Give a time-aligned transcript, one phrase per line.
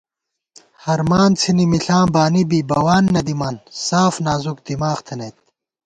[0.85, 3.55] ہرمان څھِنی مِݪاں بانی بی بَوان نہ دِمان
[3.87, 5.35] ساف نازُک دِماغ تھنَئیت